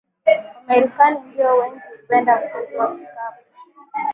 Wamarekani 0.65 1.19
ndio 1.27 1.57
wengi 1.57 1.81
hupenda 2.01 2.35
mchezo 2.35 2.77
wa 2.79 2.95
kikapu 2.95 3.41